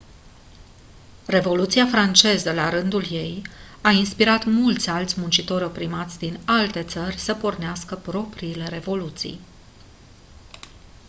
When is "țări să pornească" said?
6.83-7.95